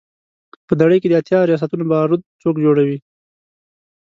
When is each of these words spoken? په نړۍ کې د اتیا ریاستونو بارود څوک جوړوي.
په 0.67 0.73
نړۍ 0.81 0.97
کې 1.01 1.07
د 1.09 1.13
اتیا 1.21 1.39
ریاستونو 1.49 1.85
بارود 1.93 2.21
څوک 2.41 2.55
جوړوي. 2.65 2.97